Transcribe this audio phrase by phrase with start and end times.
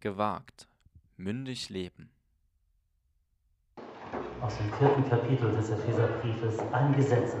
[0.00, 0.68] gewagt,
[1.16, 2.10] mündig leben.
[4.40, 7.38] Aus dem vierten Kapitel des Epheserbriefes einige Sätze.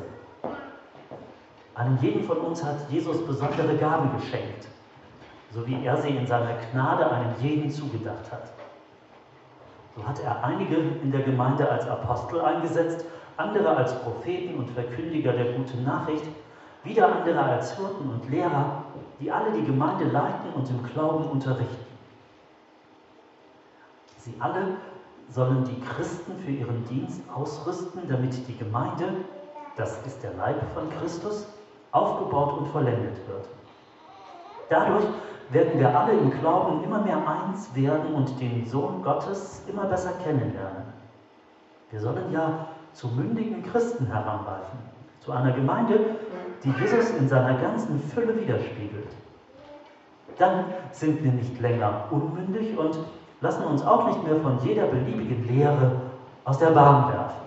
[1.74, 4.66] An jeden von uns hat Jesus besondere Gaben geschenkt,
[5.52, 8.52] so wie er sie in seiner Gnade einem jeden zugedacht hat.
[9.94, 13.04] So hat er einige in der Gemeinde als Apostel eingesetzt,
[13.36, 16.24] andere als Propheten und Verkündiger der guten Nachricht,
[16.84, 18.84] wieder andere als Hirten und Lehrer,
[19.20, 21.85] die alle die Gemeinde leiten und im Glauben unterrichten.
[24.26, 24.78] Sie alle
[25.30, 29.04] sollen die Christen für ihren Dienst ausrüsten, damit die Gemeinde,
[29.76, 31.46] das ist der Leib von Christus,
[31.92, 33.46] aufgebaut und vollendet wird.
[34.68, 35.04] Dadurch
[35.50, 40.14] werden wir alle im Glauben immer mehr eins werden und den Sohn Gottes immer besser
[40.24, 40.92] kennenlernen.
[41.92, 44.80] Wir sollen ja zu mündigen Christen heranreifen,
[45.20, 46.16] zu einer Gemeinde,
[46.64, 49.06] die Jesus in seiner ganzen Fülle widerspiegelt.
[50.36, 52.98] Dann sind wir nicht länger unmündig und
[53.40, 56.00] lassen uns auch nicht mehr von jeder beliebigen Lehre
[56.44, 57.46] aus der Bahn werfen.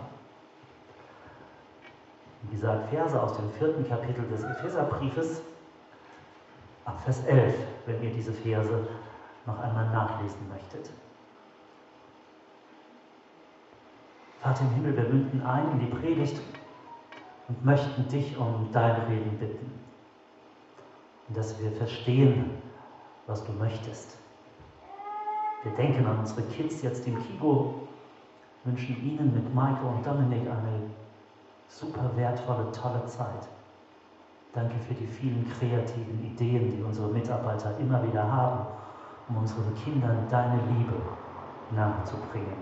[2.43, 5.41] Wie gesagt, Verse aus dem vierten Kapitel des Epheserbriefes,
[6.85, 8.87] ab Vers 11, wenn ihr diese Verse
[9.45, 10.89] noch einmal nachlesen möchtet.
[14.41, 16.41] Vater im Himmel, wir münden ein in die Predigt
[17.49, 19.71] und möchten dich um dein Reden bitten.
[21.29, 22.49] Dass wir verstehen,
[23.27, 24.17] was du möchtest.
[25.63, 27.87] Wir denken an unsere Kids jetzt im Kigo,
[28.63, 30.83] wünschen ihnen mit Maike und Dominik eine
[31.67, 33.47] super wertvolle, tolle Zeit.
[34.53, 38.65] Danke für die vielen kreativen Ideen, die unsere Mitarbeiter immer wieder haben,
[39.27, 40.95] um unseren Kindern deine Liebe
[41.75, 42.57] nahezubringen.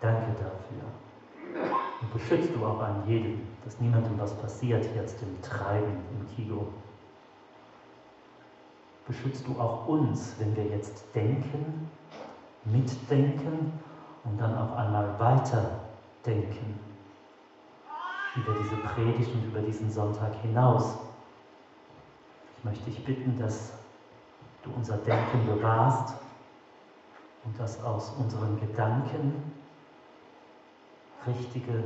[0.00, 1.72] Danke dafür.
[2.00, 6.66] Und beschützt du auch an jedem, dass niemandem was passiert jetzt im Treiben im Kino.
[9.08, 11.90] Beschützt du auch uns, wenn wir jetzt denken,
[12.66, 13.72] mitdenken
[14.24, 16.78] und dann auch einmal weiterdenken
[18.36, 20.98] über diese Predigt und über diesen Sonntag hinaus.
[22.58, 23.72] Ich möchte dich bitten, dass
[24.62, 26.14] du unser Denken bewahrst
[27.44, 29.52] und dass aus unseren Gedanken
[31.26, 31.84] richtige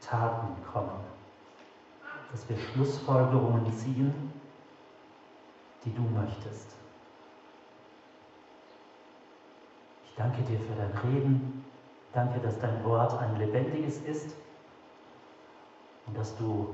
[0.00, 1.00] Taten kommen.
[2.32, 4.32] Dass wir Schlussfolgerungen ziehen,
[5.86, 6.76] die du möchtest.
[10.04, 11.52] Ich danke dir für dein Reden.
[12.12, 14.34] Danke, dass dein Wort ein lebendiges ist
[16.06, 16.66] und dass du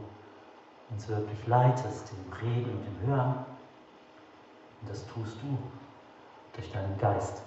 [0.90, 3.34] uns wirklich leitest im Reden und im Hören.
[4.80, 5.58] Und das tust du
[6.54, 7.42] durch deinen Geist.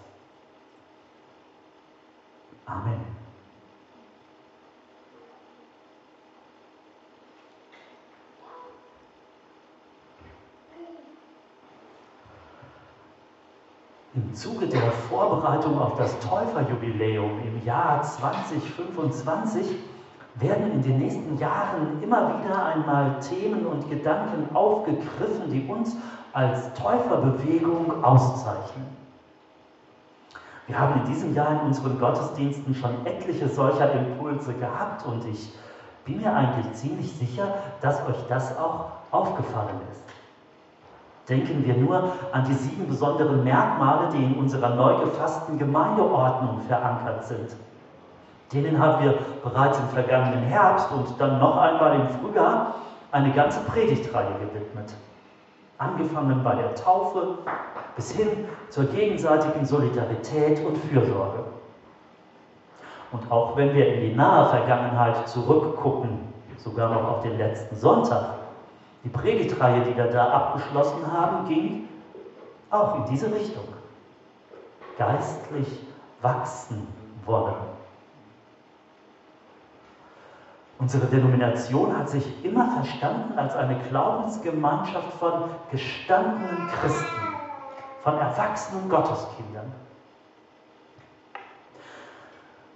[2.66, 3.25] Amen.
[14.16, 19.76] Im Zuge der Vorbereitung auf das Täuferjubiläum im Jahr 2025
[20.36, 25.98] werden in den nächsten Jahren immer wieder einmal Themen und Gedanken aufgegriffen, die uns
[26.32, 28.86] als Täuferbewegung auszeichnen.
[30.68, 35.52] Wir haben in diesem Jahr in unseren Gottesdiensten schon etliche solcher Impulse gehabt und ich
[36.06, 40.15] bin mir eigentlich ziemlich sicher, dass euch das auch aufgefallen ist.
[41.28, 47.26] Denken wir nur an die sieben besonderen Merkmale, die in unserer neu gefassten Gemeindeordnung verankert
[47.26, 47.56] sind.
[48.54, 52.76] Denen haben wir bereits im vergangenen Herbst und dann noch einmal im Frühjahr
[53.12, 54.94] eine ganze Predigtreihe gewidmet.
[55.80, 57.40] Angefangen bei der Taufe
[57.96, 61.44] bis hin zur gegenseitigen Solidarität und Fürsorge.
[63.12, 66.20] Und auch wenn wir in die nahe Vergangenheit zurückgucken,
[66.58, 68.35] sogar noch auf den letzten Sonntag,
[69.06, 71.88] die Predigtreihe, die wir da abgeschlossen haben, ging
[72.72, 73.64] auch in diese Richtung.
[74.98, 75.68] Geistlich
[76.22, 76.88] wachsen
[77.24, 77.54] wollen.
[80.80, 87.06] Unsere Denomination hat sich immer verstanden als eine Glaubensgemeinschaft von gestandenen Christen,
[88.04, 89.72] von erwachsenen Gotteskindern.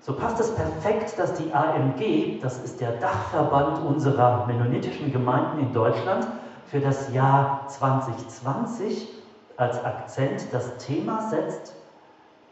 [0.09, 5.71] So passt es perfekt, dass die AMG, das ist der Dachverband unserer mennonitischen Gemeinden in
[5.71, 6.25] Deutschland,
[6.65, 9.07] für das Jahr 2020
[9.55, 11.75] als Akzent das Thema setzt,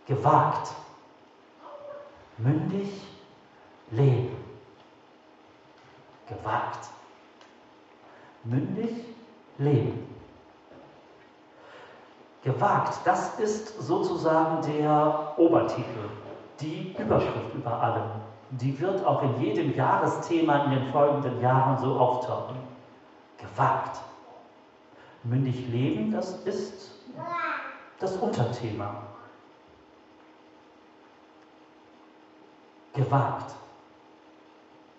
[0.05, 0.69] gewagt,
[2.37, 2.89] mündig,
[3.89, 4.37] leben.
[6.29, 6.89] Gewagt,
[8.43, 8.91] mündig,
[9.57, 10.15] leben.
[12.43, 16.07] Gewagt, das ist sozusagen der Obertitel
[16.59, 18.09] die Überschrift über allem.
[18.51, 22.57] Die wird auch in jedem Jahresthema in den folgenden Jahren so auftauchen.
[23.37, 23.99] Gewagt.
[25.23, 26.91] Mündig leben, das ist
[27.99, 29.03] das Unterthema.
[32.93, 33.53] Gewagt.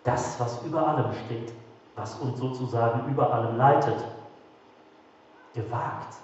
[0.04, 1.52] Das, was über allem steht,
[1.96, 4.04] was uns sozusagen über allem leitet.
[5.54, 6.14] Gewagt.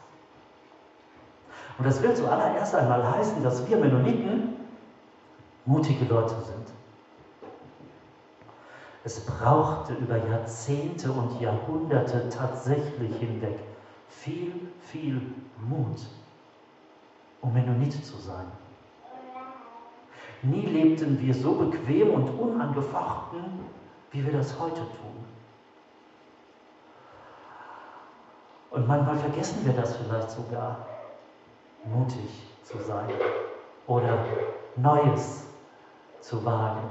[1.79, 4.54] Und das will zuallererst einmal heißen, dass wir Mennoniten
[5.67, 6.69] mutige Leute sind.
[9.05, 13.59] Es brauchte über Jahrzehnte und Jahrhunderte tatsächlich hinweg
[14.09, 15.21] viel, viel
[15.69, 16.01] Mut,
[17.43, 18.47] um Mennonit zu sein.
[20.43, 23.41] Nie lebten wir so bequem und unangefochten,
[24.11, 25.25] wie wir das heute tun.
[28.71, 30.87] Und manchmal vergessen wir das vielleicht sogar,
[31.85, 33.09] mutig zu sein
[33.87, 34.19] oder
[34.77, 35.44] Neues
[36.25, 36.89] zu wagen,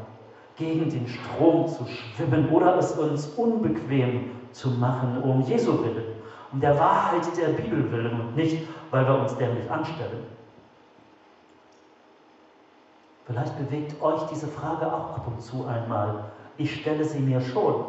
[0.56, 6.22] gegen den Strom zu schwimmen oder es uns unbequem zu machen, um Jesu willen,
[6.52, 10.26] um der Wahrheit der Bibel willen und nicht, weil wir uns dämlich anstellen.
[13.26, 16.26] Vielleicht bewegt euch diese Frage auch ab und zu einmal.
[16.58, 17.86] Ich stelle sie mir schon.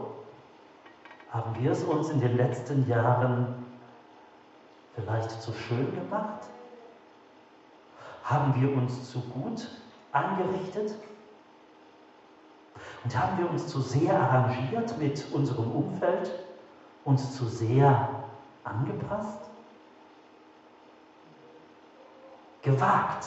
[1.31, 3.67] Haben wir es uns in den letzten Jahren
[4.95, 6.45] vielleicht zu schön gemacht?
[8.23, 9.69] Haben wir uns zu gut
[10.13, 10.95] angerichtet?
[13.05, 16.33] Und haben wir uns zu sehr arrangiert mit unserem Umfeld,
[17.05, 18.09] uns zu sehr
[18.65, 19.41] angepasst?
[22.63, 23.27] Gewagt.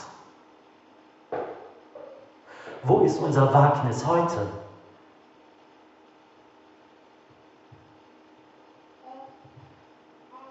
[2.82, 4.48] Wo ist unser Wagnis heute?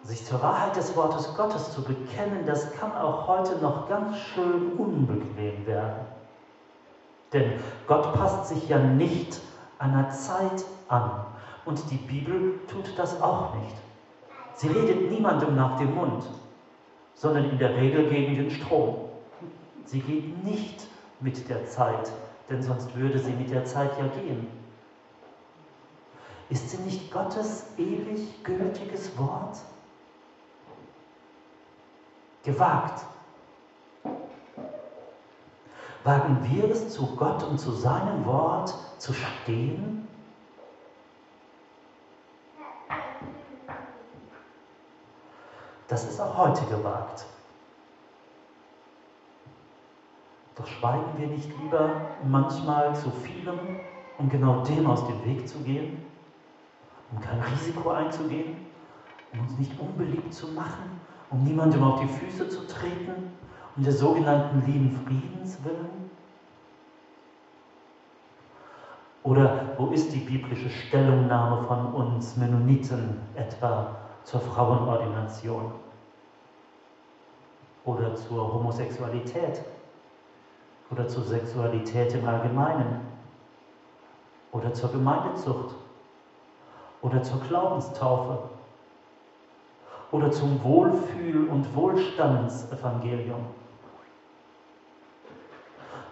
[0.03, 4.71] Sich zur Wahrheit des Wortes Gottes zu bekennen, das kann auch heute noch ganz schön
[4.77, 6.16] unbequem werden.
[7.33, 7.53] Denn
[7.87, 9.41] Gott passt sich ja nicht
[9.79, 11.25] einer Zeit an.
[11.65, 13.75] Und die Bibel tut das auch nicht.
[14.55, 16.23] Sie redet niemandem nach dem Mund,
[17.13, 18.95] sondern in der Regel gegen den Strom.
[19.85, 20.87] Sie geht nicht
[21.19, 22.11] mit der Zeit,
[22.49, 24.47] denn sonst würde sie mit der Zeit ja gehen.
[26.49, 29.57] Ist sie nicht Gottes ewig gültiges Wort?
[32.43, 33.05] Gewagt.
[36.07, 40.07] Wagen wir es zu Gott und zu seinem Wort zu stehen?
[45.89, 47.25] Das ist auch heute gewagt.
[50.55, 51.89] Doch schweigen wir nicht lieber
[52.25, 53.59] manchmal zu vielem,
[54.17, 56.05] um genau dem aus dem Weg zu gehen,
[57.11, 58.55] um kein Risiko einzugehen,
[59.33, 63.33] um uns nicht unbeliebt zu machen, um niemandem auf die Füße zu treten,
[63.77, 66.09] um der sogenannten lieben Friedens willen?
[69.23, 75.71] Oder wo ist die biblische Stellungnahme von uns Mennoniten etwa zur Frauenordination
[77.85, 79.61] oder zur Homosexualität?
[80.89, 83.01] oder zur Sexualität im Allgemeinen
[84.51, 85.75] oder zur Gemeindezucht
[87.01, 88.39] oder zur Glaubenstaufe
[90.11, 93.45] oder zum Wohlfühl- und Wohlstandsevangelium.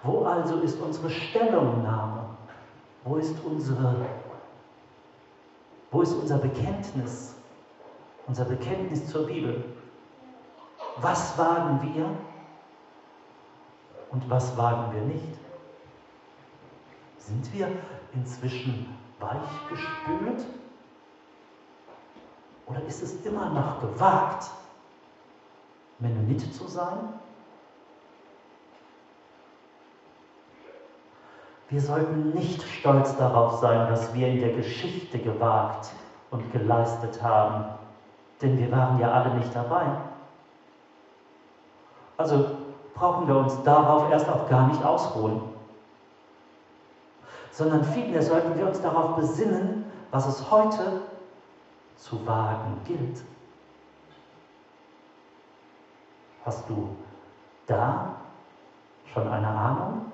[0.05, 2.29] Wo also ist unsere Stellungnahme?
[3.03, 3.95] Wo ist, unsere,
[5.91, 7.35] wo ist unser Bekenntnis?
[8.27, 9.65] Unser Bekenntnis zur Bibel?
[10.97, 12.09] Was wagen wir?
[14.15, 15.37] und was wagen wir nicht?
[17.17, 17.67] Sind wir
[18.13, 18.87] inzwischen
[19.19, 20.45] weichgespült?
[22.67, 24.49] Oder ist es immer noch gewagt,
[25.99, 27.19] Mennonit zu sein?
[31.69, 35.89] Wir sollten nicht stolz darauf sein, was wir in der Geschichte gewagt
[36.29, 37.65] und geleistet haben,
[38.41, 39.85] denn wir waren ja alle nicht dabei.
[42.17, 42.45] Also
[42.93, 45.41] brauchen wir uns darauf erst auch gar nicht ausruhen,
[47.51, 51.01] sondern vielmehr sollten wir uns darauf besinnen, was es heute
[51.97, 53.23] zu wagen gilt.
[56.45, 56.89] Hast du
[57.65, 58.15] da
[59.11, 60.11] schon eine Ahnung?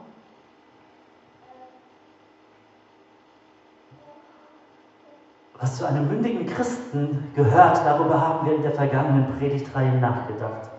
[5.62, 10.72] Was zu einem mündigen Christen gehört, darüber haben wir in der vergangenen Predigtreihe nachgedacht.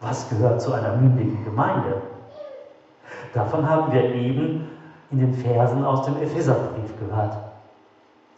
[0.00, 2.02] Was gehört zu einer mündigen Gemeinde?
[3.32, 4.68] Davon haben wir eben
[5.10, 7.38] in den Versen aus dem Epheserbrief gehört.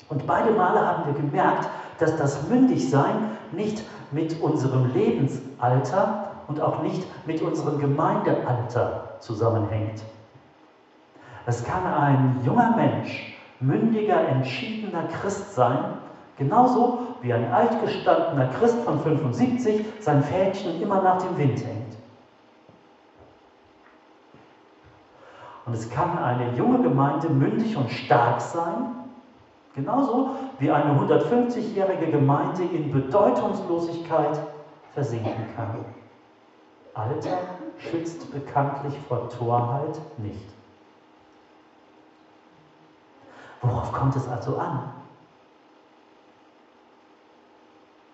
[0.09, 1.69] Und beide Male haben wir gemerkt,
[1.99, 3.83] dass das Mündigsein nicht
[4.13, 10.03] mit unserem Lebensalter und auch nicht mit unserem Gemeindealter zusammenhängt.
[11.47, 15.79] Es kann ein junger Mensch, mündiger, entschiedener Christ sein,
[16.37, 21.97] genauso wie ein altgestandener Christ von 75 sein Fädchen immer nach dem Wind hängt.
[25.65, 28.97] Und es kann eine junge Gemeinde mündig und stark sein,
[29.75, 34.41] genauso wie eine 150-jährige Gemeinde in Bedeutungslosigkeit
[34.93, 35.85] versinken kann.
[36.95, 37.39] Alter
[37.79, 40.53] schützt bekanntlich vor Torheit nicht.
[43.63, 44.93] Worauf kommt es also an?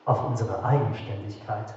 [0.05, 1.75] Auf unsere Eigenständigkeit.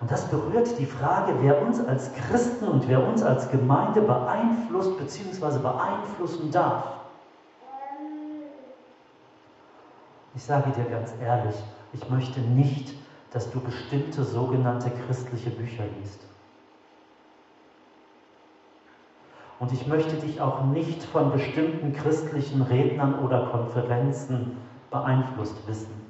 [0.00, 4.98] Und das berührt die Frage, wer uns als Christen und wer uns als Gemeinde beeinflusst
[4.98, 5.58] bzw.
[5.60, 6.84] beeinflussen darf.
[10.34, 11.56] Ich sage dir ganz ehrlich,
[11.92, 12.94] ich möchte nicht,
[13.32, 16.20] dass du bestimmte sogenannte christliche Bücher liest.
[19.60, 24.58] Und ich möchte dich auch nicht von bestimmten christlichen Rednern oder Konferenzen
[24.90, 26.04] beeinflusst wissen.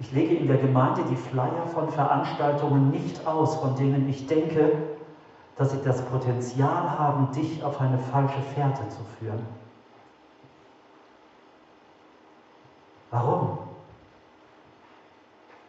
[0.00, 4.72] Ich lege in der Gemeinde die Flyer von Veranstaltungen nicht aus, von denen ich denke,
[5.56, 9.44] dass sie das Potenzial haben, dich auf eine falsche Fährte zu führen.
[13.10, 13.58] Warum?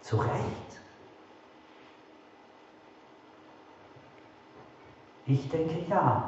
[0.01, 0.68] Zu Recht.
[5.29, 6.23] Ich denke ja,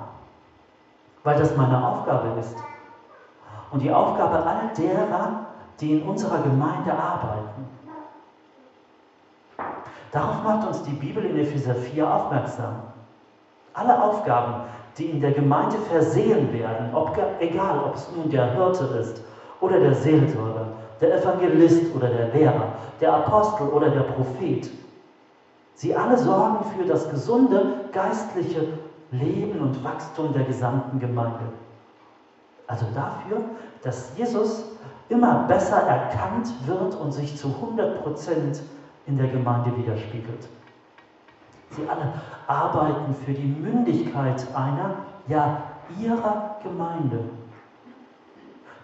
[1.24, 2.56] weil das meine Aufgabe ist.
[3.72, 5.46] Und die Aufgabe all derer,
[5.80, 7.68] die in unserer Gemeinde arbeiten.
[10.12, 12.76] Darauf macht uns die Bibel in Epheser 4 aufmerksam.
[13.74, 14.66] Alle Aufgaben,
[14.96, 19.24] die in der Gemeinde versehen werden, ob, egal ob es nun der Hirte ist
[19.62, 20.68] oder der Seelsorger,
[21.00, 22.68] der Evangelist oder der Lehrer,
[23.00, 24.70] der Apostel oder der Prophet,
[25.74, 28.68] sie alle sorgen für das gesunde geistliche
[29.12, 31.52] Leben und Wachstum der gesamten Gemeinde.
[32.68, 33.42] Also dafür,
[33.84, 34.66] dass Jesus
[35.10, 38.62] immer besser erkannt wird und sich zu 100 Prozent
[39.06, 40.48] in der Gemeinde widerspiegelt.
[41.72, 42.14] Sie alle
[42.48, 44.96] arbeiten für die Mündigkeit einer,
[45.28, 45.64] ja
[46.00, 47.20] ihrer Gemeinde.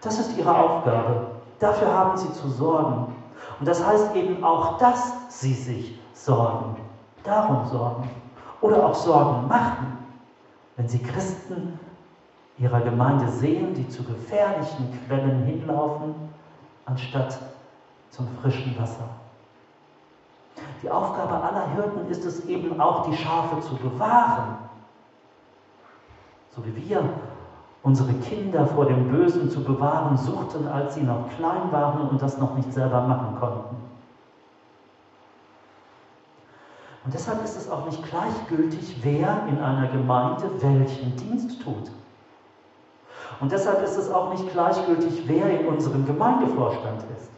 [0.02, 1.32] Das ist ihre Aufgabe.
[1.58, 3.14] Dafür haben sie zu sorgen.
[3.58, 6.76] Und das heißt eben auch, dass sie sich sorgen,
[7.24, 8.08] darum sorgen
[8.60, 9.97] oder auch Sorgen machen,
[10.78, 11.78] wenn sie Christen
[12.56, 16.14] ihrer Gemeinde sehen, die zu gefährlichen Quellen hinlaufen,
[16.86, 17.38] anstatt
[18.10, 19.08] zum frischen Wasser.
[20.82, 24.56] Die Aufgabe aller Hirten ist es eben auch, die Schafe zu bewahren.
[26.50, 27.02] So wie wir
[27.82, 32.38] unsere Kinder vor dem Bösen zu bewahren suchten, als sie noch klein waren und das
[32.38, 33.87] noch nicht selber machen konnten.
[37.08, 41.90] Und deshalb ist es auch nicht gleichgültig, wer in einer Gemeinde welchen Dienst tut.
[43.40, 47.30] Und deshalb ist es auch nicht gleichgültig, wer in unserem Gemeindevorstand ist.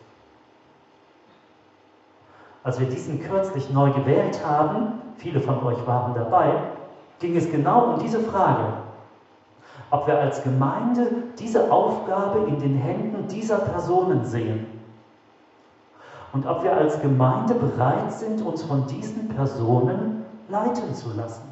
[2.64, 6.52] Als wir diesen kürzlich neu gewählt haben, viele von euch waren dabei,
[7.20, 8.72] ging es genau um diese Frage
[9.92, 14.66] ob wir als Gemeinde diese Aufgabe in den Händen dieser Personen sehen
[16.32, 21.50] und ob wir als Gemeinde bereit sind, uns von diesen Personen leiten zu lassen.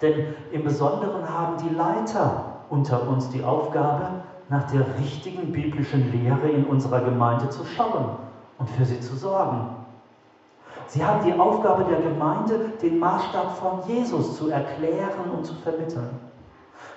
[0.00, 4.06] Denn im Besonderen haben die Leiter unter uns die Aufgabe,
[4.48, 8.16] nach der richtigen biblischen Lehre in unserer Gemeinde zu schauen
[8.58, 9.76] und für sie zu sorgen.
[10.86, 16.08] Sie haben die Aufgabe der Gemeinde, den Maßstab von Jesus zu erklären und zu vermitteln.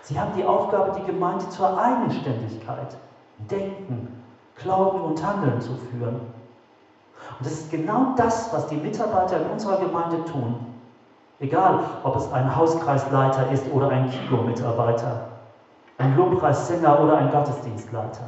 [0.04, 2.96] Sie haben die Aufgabe, die Gemeinde zur Eigenständigkeit,
[3.50, 4.21] Denken,
[4.64, 6.16] Glauben und Handeln zu führen.
[7.38, 10.56] Und das ist genau das, was die Mitarbeiter in unserer Gemeinde tun.
[11.40, 15.28] Egal, ob es ein Hauskreisleiter ist oder ein Kilo-Mitarbeiter,
[15.98, 18.28] ein Lobpreissänger oder ein Gottesdienstleiter.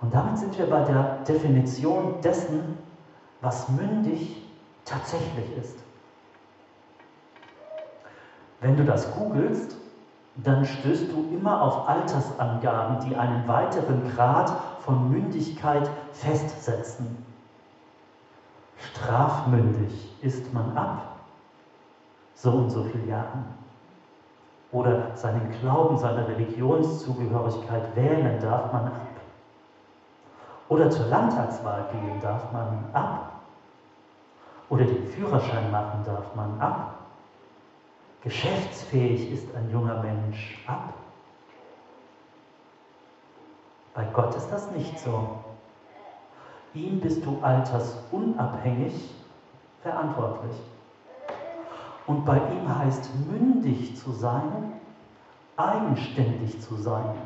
[0.00, 2.78] Und damit sind wir bei der Definition dessen,
[3.40, 4.42] was mündig
[4.84, 5.78] tatsächlich ist.
[8.60, 9.76] Wenn du das googelst,
[10.44, 17.24] dann stößt du immer auf Altersangaben, die einen weiteren Grad von Mündigkeit festsetzen.
[18.76, 21.18] Strafmündig ist man ab
[22.38, 23.46] so und so viele Jahren.
[24.70, 29.00] Oder seinen Glauben, seine Religionszugehörigkeit wählen darf man ab.
[30.68, 33.32] Oder zur Landtagswahl gehen darf man ab.
[34.68, 36.97] Oder den Führerschein machen darf man ab.
[38.22, 40.94] Geschäftsfähig ist ein junger Mensch ab.
[43.94, 45.28] Bei Gott ist das nicht so.
[46.74, 49.14] Ihm bist du altersunabhängig
[49.82, 50.56] verantwortlich.
[52.06, 54.72] Und bei ihm heißt mündig zu sein,
[55.56, 57.16] eigenständig zu sein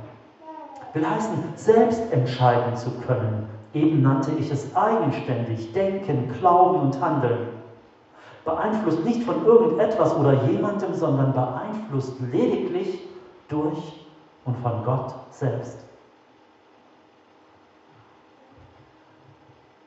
[0.92, 7.49] will heißen, selbst entscheiden zu können, eben nannte ich es eigenständig, denken, glauben und handeln,
[8.44, 13.00] beeinflusst nicht von irgendetwas oder jemandem, sondern beeinflusst lediglich
[13.49, 14.06] durch
[14.44, 15.78] und von Gott selbst.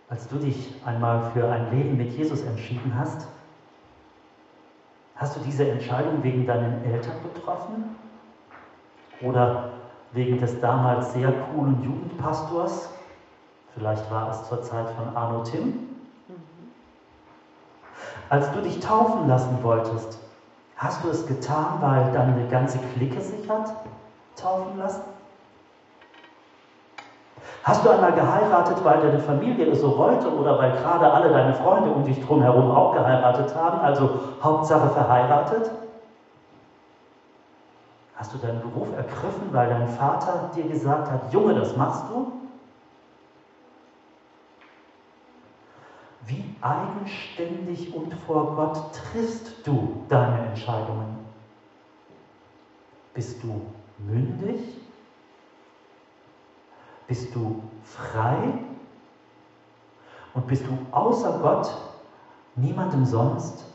[0.10, 3.28] Als du dich einmal für ein Leben mit Jesus entschieden hast,
[5.16, 7.96] hast du diese Entscheidung wegen deinen Eltern getroffen?
[9.22, 9.72] Oder
[10.12, 12.90] wegen des damals sehr coolen Jugendpastors?
[13.74, 15.85] Vielleicht war es zur Zeit von Arno Tim.
[18.30, 20.20] Als du dich taufen lassen wolltest,
[20.78, 23.74] hast du es getan, weil deine ganze Clique sich hat
[24.36, 25.04] taufen lassen?
[27.64, 31.56] Hast du einmal geheiratet, weil deine Familie es so wollte oder weil gerade alle deine
[31.56, 35.72] Freunde um dich drumherum auch geheiratet haben, also Hauptsache verheiratet?
[38.16, 42.32] Hast du deinen Beruf ergriffen, weil dein Vater dir gesagt hat, Junge, das machst du?
[46.28, 51.20] Wie eigenständig und vor Gott triffst du deine Entscheidungen?
[53.14, 53.62] Bist du
[54.00, 54.78] mündig?
[57.08, 58.54] Bist du frei?
[60.34, 61.74] Und bist du außer Gott
[62.56, 63.66] niemandem sonst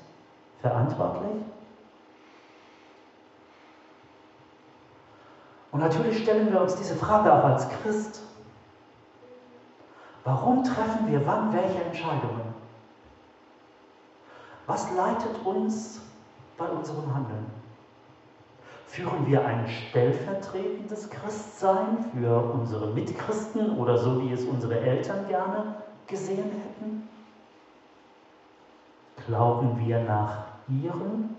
[0.61, 1.43] verantwortlich?
[5.71, 8.23] Und natürlich stellen wir uns diese Frage auch als Christ.
[10.25, 12.55] Warum treffen wir wann welche Entscheidungen?
[14.67, 16.01] Was leitet uns
[16.59, 17.47] bei unserem Handeln?
[18.87, 25.77] Führen wir ein stellvertretendes Christsein für unsere Mitchristen oder so, wie es unsere Eltern gerne
[26.07, 27.09] gesehen hätten?
[29.27, 31.37] Glauben wir nach ihren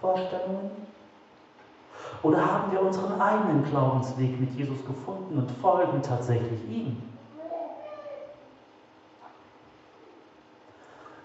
[0.00, 0.70] Vorstellungen?
[2.22, 7.15] Oder haben wir unseren eigenen Glaubensweg mit Jesus gefunden und folgen tatsächlich ihm?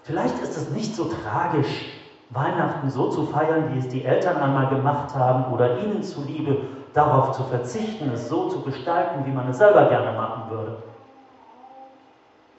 [0.04, 1.92] Vielleicht ist es nicht so tragisch,
[2.32, 6.58] Weihnachten so zu feiern, wie es die Eltern einmal gemacht haben oder ihnen zuliebe
[6.94, 10.78] darauf zu verzichten, es so zu gestalten, wie man es selber gerne machen würde.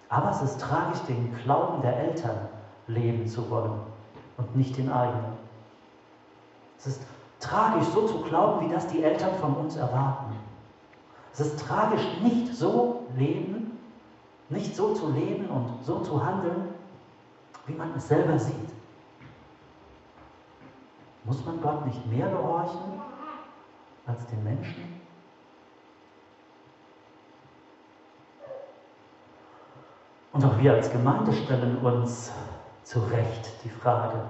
[0.08, 2.36] Aber es ist tragisch, den Glauben der Eltern
[2.86, 3.80] leben zu wollen
[4.36, 5.32] und nicht den eigenen.
[6.78, 7.02] Es ist
[7.40, 10.36] tragisch, so zu glauben, wie das die Eltern von uns erwarten.
[11.32, 13.78] Es ist tragisch, nicht so leben,
[14.50, 16.74] nicht so zu leben und so zu handeln,
[17.72, 18.70] wie man es selber sieht.
[21.24, 23.00] Muss man Gott nicht mehr gehorchen
[24.06, 25.00] als den Menschen?
[30.32, 32.32] Und auch wir als Gemeinde stellen uns
[32.82, 34.20] zu Recht die Frage,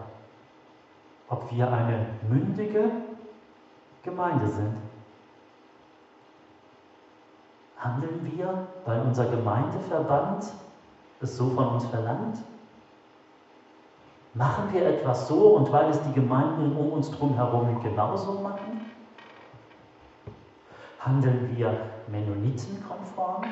[1.28, 2.90] ob wir eine mündige
[4.02, 4.76] Gemeinde sind.
[7.78, 10.44] Handeln wir, weil unser Gemeindeverband
[11.20, 12.38] es so von uns verlangt?
[14.34, 18.90] Machen wir etwas so und weil es die Gemeinden um uns herum genauso machen?
[21.00, 23.44] Handeln wir Mennonitenkonform?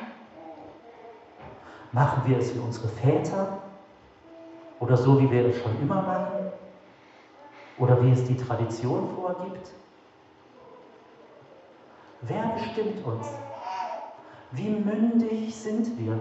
[1.93, 3.59] Machen wir es wie unsere Väter?
[4.79, 6.53] Oder so, wie wir es schon immer machen?
[7.77, 9.73] Oder wie es die Tradition vorgibt?
[12.23, 13.27] Wer bestimmt uns?
[14.53, 16.21] Wie mündig sind wir?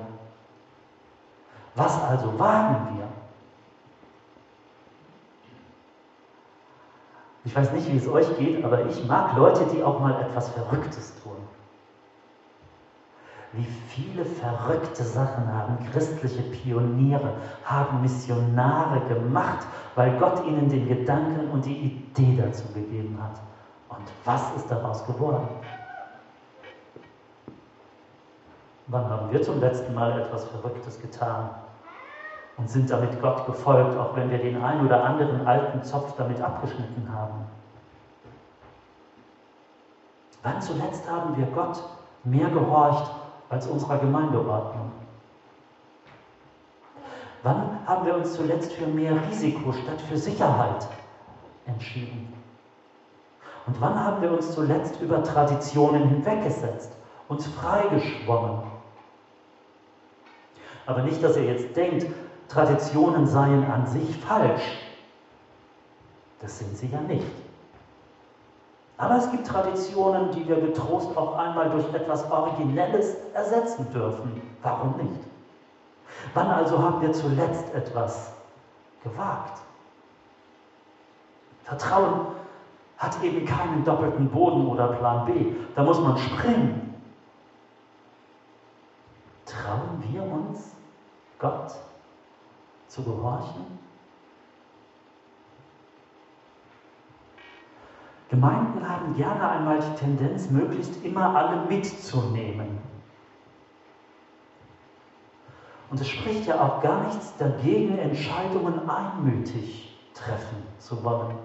[1.75, 3.18] Was also wagen wir?
[7.49, 10.49] Ich weiß nicht, wie es euch geht, aber ich mag Leute, die auch mal etwas
[10.49, 11.37] Verrücktes tun.
[13.53, 17.33] Wie viele verrückte Sachen haben christliche Pioniere,
[17.65, 23.39] haben Missionare gemacht, weil Gott ihnen den Gedanken und die Idee dazu gegeben hat.
[23.97, 25.47] Und was ist daraus geworden?
[28.85, 31.49] Wann haben wir zum letzten Mal etwas Verrücktes getan?
[32.59, 36.41] Und sind damit Gott gefolgt, auch wenn wir den einen oder anderen alten Zopf damit
[36.41, 37.45] abgeschnitten haben.
[40.43, 41.81] Wann zuletzt haben wir Gott
[42.23, 43.11] mehr gehorcht
[43.49, 44.91] als unserer Gemeindeordnung?
[47.43, 50.87] Wann haben wir uns zuletzt für mehr Risiko statt für Sicherheit
[51.65, 52.33] entschieden?
[53.67, 56.91] Und wann haben wir uns zuletzt über Traditionen hinweggesetzt,
[57.29, 58.63] uns freigeschwommen?
[60.85, 62.07] Aber nicht, dass ihr jetzt denkt,
[62.49, 64.79] Traditionen seien an sich falsch.
[66.41, 67.27] Das sind sie ja nicht.
[68.97, 74.41] Aber es gibt Traditionen, die wir getrost auch einmal durch etwas Originelles ersetzen dürfen.
[74.63, 75.21] Warum nicht?
[76.33, 78.33] Wann also haben wir zuletzt etwas
[79.03, 79.61] gewagt?
[81.63, 82.27] Vertrauen
[82.97, 85.53] hat eben keinen doppelten Boden oder Plan B.
[85.75, 87.01] Da muss man springen.
[89.45, 90.75] Trauen wir uns,
[91.37, 91.88] Gott
[92.89, 93.79] zu gehorchen?
[98.29, 102.77] Gemeinden haben gerne einmal die Tendenz, möglichst immer alle mitzunehmen.
[105.89, 111.35] Und es spricht ja auch gar nichts dagegen, Entscheidungen einmütig treffen zu wollen.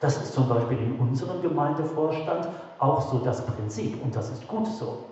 [0.00, 4.66] Das ist zum Beispiel in unserem Gemeindevorstand auch so das Prinzip und das ist gut
[4.66, 5.04] so.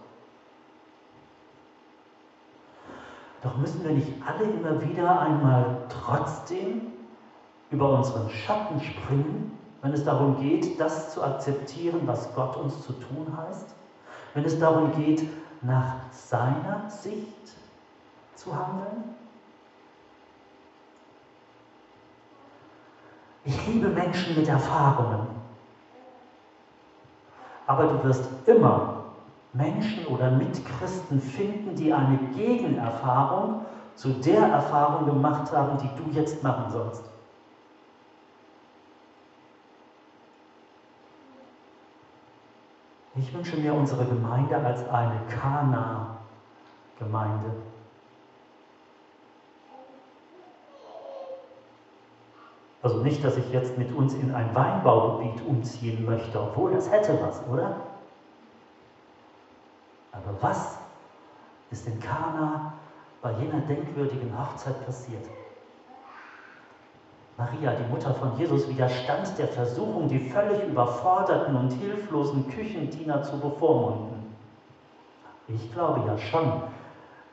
[3.45, 6.93] Doch müssen wir nicht alle immer wieder einmal trotzdem
[7.71, 12.95] über unseren Schatten springen, wenn es darum geht, das zu akzeptieren, was Gott uns zu
[12.95, 13.75] tun heißt?
[14.33, 15.29] Wenn es darum geht,
[15.61, 17.53] nach seiner Sicht
[18.35, 19.15] zu handeln?
[23.45, 25.27] Ich liebe Menschen mit Erfahrungen.
[27.67, 28.94] Aber du wirst immer
[29.55, 33.63] Menschen oder Mitchristen finden, die eine Gegenerfahrung
[33.95, 37.05] zu der Erfahrung gemacht haben, die du jetzt machen sollst.
[43.17, 47.53] Ich wünsche mir unsere Gemeinde als eine Kana-Gemeinde.
[52.83, 57.23] Also nicht, dass ich jetzt mit uns in ein Weinbaugebiet umziehen möchte, obwohl das hätte
[57.23, 57.94] was, oder?
[60.15, 60.79] Aber was
[61.71, 62.75] ist in Kana
[63.21, 65.27] bei jener denkwürdigen Hochzeit passiert?
[67.37, 73.41] Maria, die Mutter von Jesus, widerstand der Versuchung, die völlig überforderten und hilflosen Küchendiener zu
[73.41, 74.37] bevormunden.
[75.49, 76.63] Ich glaube ja schon,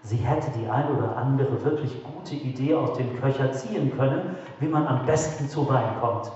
[0.04, 4.68] Sie hätte die ein oder andere wirklich gute Idee aus dem Köcher ziehen können, wie
[4.68, 6.32] man am besten zu Wein kommt.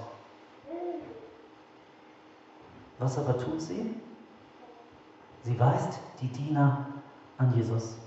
[2.99, 3.91] Was aber tut sie?
[5.45, 6.87] Sie weist die Diener
[7.37, 7.97] an Jesus,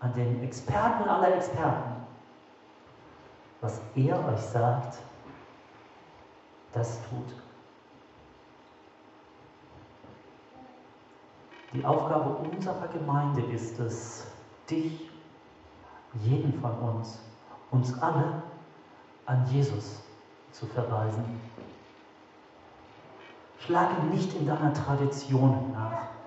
[0.00, 2.04] an den Experten aller Experten.
[3.60, 4.98] Was er euch sagt,
[6.72, 7.32] das tut.
[11.72, 14.26] Die Aufgabe unserer Gemeinde ist es,
[14.68, 15.08] dich,
[16.24, 17.20] jeden von uns,
[17.70, 18.42] uns alle
[19.26, 20.02] an Jesus
[20.50, 21.40] zu verweisen.
[23.60, 26.17] Schlage nicht in deiner Tradition nach,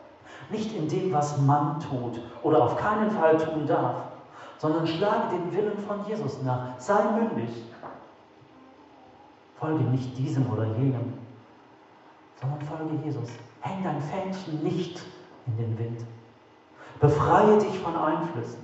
[0.49, 3.95] nicht in dem, was man tut oder auf keinen Fall tun darf,
[4.57, 6.77] sondern schlage den Willen von Jesus nach.
[6.77, 7.49] Sei mündig.
[9.59, 11.13] Folge nicht diesem oder jenem,
[12.39, 13.29] sondern folge Jesus.
[13.61, 15.01] Häng dein Fähnchen nicht
[15.45, 16.05] in den Wind.
[16.99, 18.63] Befreie dich von Einflüssen.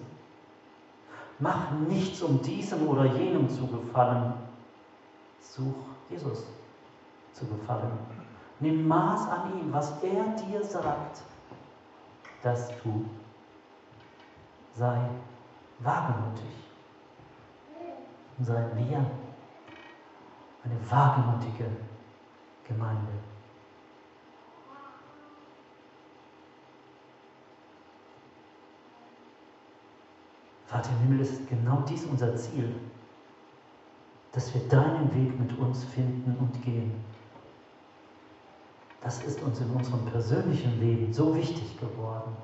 [1.40, 4.34] Mach nichts, um diesem oder jenem zu gefallen.
[5.40, 6.46] Such Jesus
[7.34, 7.92] zu gefallen.
[8.60, 11.22] Nimm Maß an ihm, was er dir sagt.
[12.44, 13.06] Das tu.
[14.76, 15.00] Sei
[15.80, 16.46] wagemutig.
[18.38, 18.98] Und seien wir
[20.64, 21.66] eine wagemutige
[22.68, 23.12] Gemeinde.
[30.68, 32.76] Vater im Himmel, ist genau dies unser Ziel,
[34.34, 37.04] dass wir deinen Weg mit uns finden und gehen.
[39.08, 42.36] Das ist uns in unserem persönlichen Leben so wichtig geworden,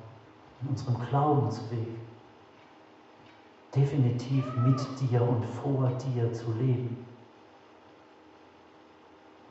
[0.62, 1.89] in unserem Glaubensweg.
[3.76, 7.06] Definitiv mit dir und vor dir zu leben.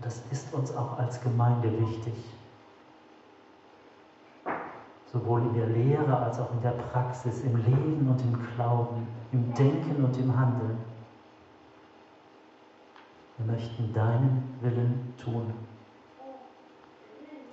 [0.01, 2.14] Das ist uns auch als Gemeinde wichtig
[5.12, 9.53] sowohl in der Lehre als auch in der Praxis, im Leben und im Glauben, im
[9.53, 10.79] Denken und im Handeln.
[13.37, 15.53] Wir möchten deinen Willen tun.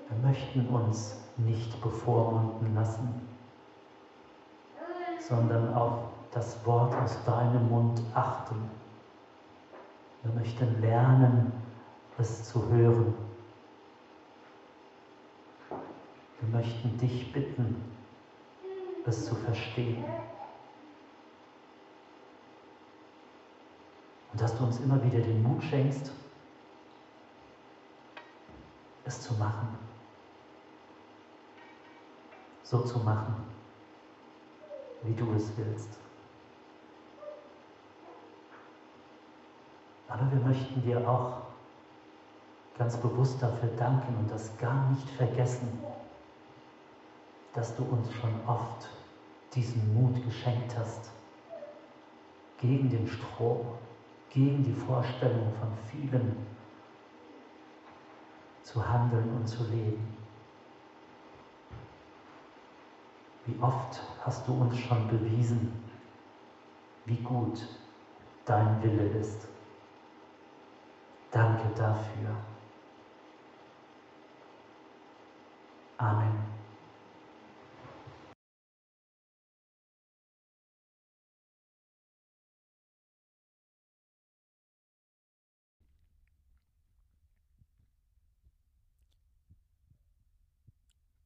[0.09, 3.27] Wir möchten uns nicht bevormunden lassen,
[5.19, 5.99] sondern auf
[6.31, 8.69] das Wort aus deinem Mund achten.
[10.23, 11.53] Wir möchten lernen,
[12.17, 13.13] es zu hören
[16.41, 17.83] Wir möchten dich bitten,
[19.05, 20.05] es zu verstehen.
[24.31, 26.11] Und dass du uns immer wieder den Mut schenkst,
[29.05, 29.77] es zu machen.
[32.69, 33.35] So zu machen,
[35.03, 35.89] wie du es willst.
[40.07, 41.41] Aber wir möchten dir auch
[42.77, 45.79] ganz bewusst dafür danken und das gar nicht vergessen
[47.53, 48.89] dass du uns schon oft
[49.53, 51.11] diesen Mut geschenkt hast,
[52.59, 53.65] gegen den Strom,
[54.29, 56.35] gegen die Vorstellung von vielen
[58.63, 60.18] zu handeln und zu leben.
[63.49, 65.73] Wie oft hast du uns schon bewiesen,
[67.05, 67.67] wie gut
[68.45, 69.47] dein Wille ist.
[71.31, 72.35] Danke dafür.
[75.97, 76.37] Amen.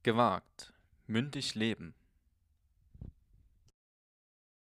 [0.02, 0.72] Gewagt,
[1.06, 1.94] mündig leben.